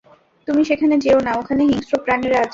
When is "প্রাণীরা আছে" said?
2.05-2.49